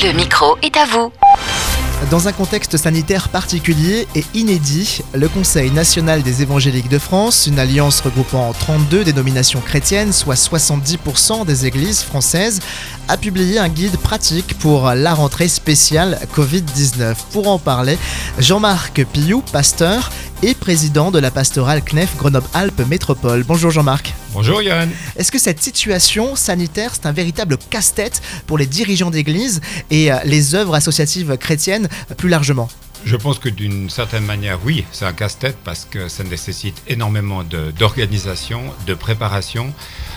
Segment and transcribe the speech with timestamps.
[0.00, 1.10] Le micro est à vous.
[2.08, 7.58] Dans un contexte sanitaire particulier et inédit, le Conseil national des évangéliques de France, une
[7.58, 12.60] alliance regroupant 32 dénominations chrétiennes, soit 70% des églises françaises,
[13.08, 17.16] a publié un guide pratique pour la rentrée spéciale Covid-19.
[17.32, 17.98] Pour en parler,
[18.38, 20.10] Jean-Marc Pillou, pasteur
[20.42, 23.44] et président de la pastorale CNEF Grenoble-Alpes Métropole.
[23.44, 24.14] Bonjour Jean-Marc.
[24.32, 24.90] Bonjour Yann.
[25.16, 29.60] Est-ce que cette situation sanitaire, c'est un véritable casse-tête pour les dirigeants d'église
[29.90, 32.68] et euh, les œuvres associatives chrétiennes plus largement?
[33.04, 37.44] Je pense que d'une certaine manière, oui, c'est un casse-tête parce que ça nécessite énormément
[37.78, 39.72] d'organisation, de, préparation.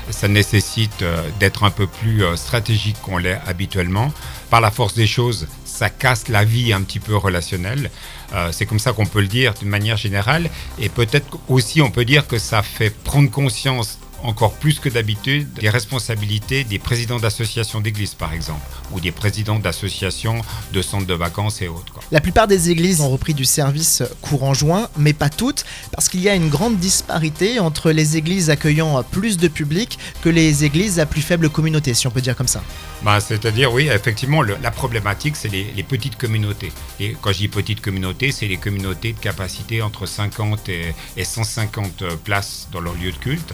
[0.09, 4.11] Ça nécessite euh, d'être un peu plus euh, stratégique qu'on l'est habituellement.
[4.49, 5.47] Par la force des choses,
[5.81, 7.89] ça casse la vie un petit peu relationnelle.
[8.33, 10.47] Euh, c'est comme ça qu'on peut le dire d'une manière générale.
[10.77, 15.51] Et peut-être aussi on peut dire que ça fait prendre conscience encore plus que d'habitude
[15.53, 18.61] des responsabilités des présidents d'associations d'églises, par exemple,
[18.91, 20.41] ou des présidents d'associations
[20.73, 21.99] de centres de vacances et autres.
[22.11, 26.21] La plupart des églises ont repris du service courant juin, mais pas toutes, parce qu'il
[26.21, 30.99] y a une grande disparité entre les églises accueillant plus de public que les églises
[30.99, 32.63] à plus faible communauté, si on peut dire comme ça.
[33.03, 36.71] Bah, C'est-à-dire, oui, effectivement, la problématique, c'est les, petites communautés.
[36.99, 41.23] Et quand je dis petites communautés, c'est les communautés de capacité entre 50 et, et
[41.23, 43.53] 150 places dans leur lieu de culte.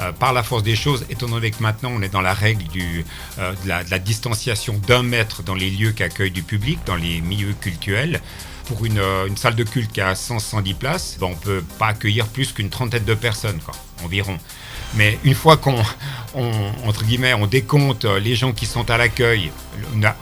[0.00, 2.64] Euh, par la force des choses, étant donné que maintenant on est dans la règle
[3.38, 7.20] euh, de, la, distanciation d'un mètre dans les lieux qui accueillent du public, dans les
[7.20, 8.20] milieux cultuels,
[8.66, 11.88] pour une, euh, salle de culte qui a 100-110 places, ben, on ne peut pas
[11.88, 13.58] accueillir plus qu'une trentaine de personnes,
[14.04, 14.38] environ.
[14.94, 15.82] Mais une fois qu'on
[16.86, 19.50] entre guillemets, on décompte les gens qui sont à l'accueil,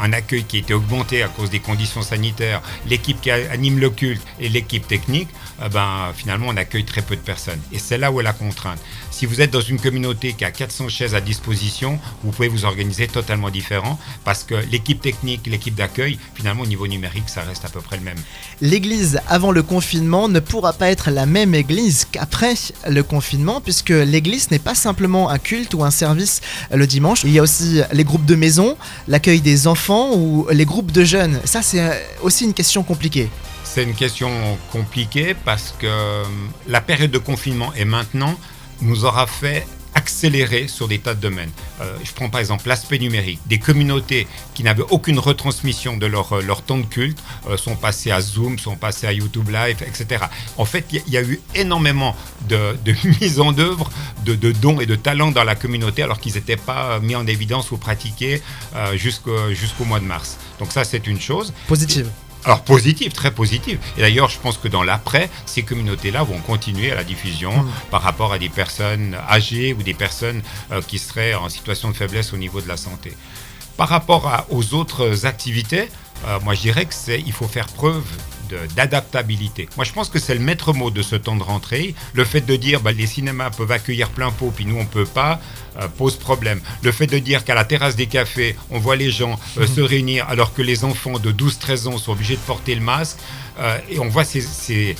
[0.01, 3.91] un accueil qui a été augmenté à cause des conditions sanitaires, l'équipe qui anime le
[3.91, 5.29] culte et l'équipe technique,
[5.65, 7.61] eh ben, finalement on accueille très peu de personnes.
[7.73, 8.79] Et c'est là où est la contrainte.
[9.11, 12.65] Si vous êtes dans une communauté qui a 400 chaises à disposition, vous pouvez vous
[12.65, 17.65] organiser totalement différent parce que l'équipe technique, l'équipe d'accueil, finalement au niveau numérique, ça reste
[17.65, 18.19] à peu près le même.
[18.61, 22.55] L'église avant le confinement ne pourra pas être la même église qu'après
[22.89, 26.41] le confinement puisque l'église n'est pas simplement un culte ou un service
[26.73, 27.25] le dimanche.
[27.25, 28.77] Il y a aussi les groupes de maison,
[29.09, 31.41] l'accueil des enfants ou les groupes de jeunes.
[31.45, 31.83] Ça, c'est
[32.23, 33.29] aussi une question compliquée.
[33.65, 34.31] C'est une question
[34.71, 36.23] compliquée parce que euh,
[36.69, 38.39] la période de confinement est maintenant
[38.83, 39.67] nous aura fait
[40.07, 41.51] accélérer sur des tas de domaines.
[41.81, 43.41] Euh, je prends par exemple l'aspect numérique.
[43.47, 47.19] Des communautés qui n'avaient aucune retransmission de leur, euh, leur temps de culte
[47.49, 50.27] euh, sont passées à Zoom, sont passées à YouTube Live, etc.
[50.59, 52.15] En fait, il y, a eu énormément
[52.49, 53.91] de, de mise en œuvre
[54.25, 57.27] de, de, dons et de talents dans la communauté alors qu'ils n'étaient pas mis en
[57.27, 58.41] évidence ou pratiqués
[58.95, 60.39] jusqu'au mois de mars.
[60.61, 61.53] Donc ça, c'est une chose.
[61.67, 62.09] Positive.
[62.47, 63.81] Alors positif, très positif.
[63.99, 67.71] Et d'ailleurs, je pense que dans l'après, ces communautés-là vont continuer à la diffusion mmh.
[67.91, 71.97] par rapport à des personnes âgées ou des personnes euh, qui seraient en situation de
[71.97, 73.13] faiblesse au niveau de la santé.
[73.77, 75.89] Par rapport aux autres activités,
[76.29, 78.05] euh, moi je dirais qu'il faut faire preuve
[78.75, 79.69] d'adaptabilité.
[79.77, 81.95] Moi, je pense que c'est le maître mot de ce temps de rentrée.
[82.15, 85.05] Le fait de dire bah, les cinémas peuvent accueillir plein pot, puis nous on peut
[85.07, 85.41] pas,
[85.81, 86.61] euh, pose problème.
[86.83, 89.81] Le fait de dire qu'à la terrasse des cafés, on voit les gens euh, se
[89.81, 93.19] réunir alors que les enfants de 12-13 ans sont obligés de porter le masque,
[93.59, 94.97] euh, et on voit ces,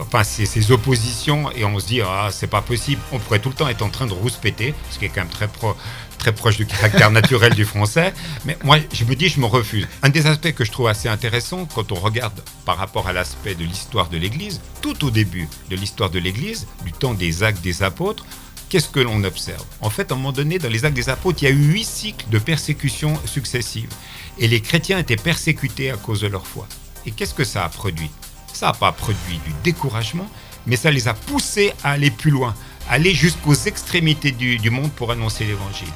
[0.00, 3.54] enfin, ces, oppositions et on se dit ah c'est pas possible on pourrait tout le
[3.54, 5.76] temps être en train de rouspéter ce qui est quand même très pro,
[6.24, 8.14] très proche du caractère naturel du français.
[8.46, 9.86] Mais moi, je me dis, je me refuse.
[10.02, 13.54] Un des aspects que je trouve assez intéressant quand on regarde par rapport à l'aspect
[13.54, 17.62] de l'histoire de l'Église, tout au début de l'histoire de l'Église, du temps des actes
[17.62, 18.24] des apôtres,
[18.70, 19.64] qu'est-ce que l'on observe?
[19.82, 21.72] En fait, à un moment donné, dans les actes des apôtres, il y a eu
[21.72, 23.90] huit cycles de persécutions successives.
[24.38, 26.66] Et les chrétiens étaient persécutés à cause de leur foi.
[27.06, 28.10] Et qu'est-ce que ça a produit?
[28.54, 30.28] Ça n'a pas produit du découragement,
[30.66, 32.54] mais ça les a poussés à aller plus loin,
[32.88, 35.92] aller jusqu'aux extrémités du, du monde pour annoncer l'évangile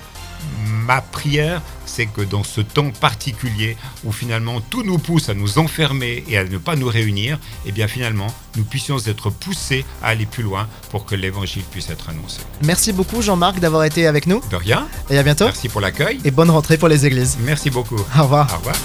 [0.88, 5.58] ma prière, c'est que dans ce temps particulier où finalement tout nous pousse à nous
[5.58, 10.08] enfermer et à ne pas nous réunir, eh bien finalement nous puissions être poussés à
[10.08, 12.40] aller plus loin pour que l'évangile puisse être annoncé.
[12.62, 14.40] Merci beaucoup Jean-Marc d'avoir été avec nous.
[14.50, 14.88] De rien.
[15.10, 15.44] Et à bientôt.
[15.44, 16.20] Merci pour l'accueil.
[16.24, 17.36] Et bonne rentrée pour les églises.
[17.40, 18.00] Merci beaucoup.
[18.18, 18.52] Au revoir.
[18.52, 18.76] Au revoir.